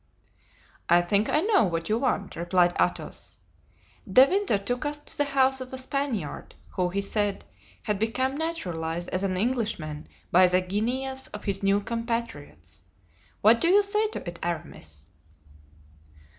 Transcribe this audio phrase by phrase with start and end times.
[0.89, 3.37] "I think I know what you want," replied Athos.
[4.11, 7.45] "De Winter took us to the house of a Spaniard, who, he said,
[7.83, 12.81] had become naturalized as an Englishman by the guineas of his new compatriots.
[13.41, 15.07] What do you say to it, Aramis?"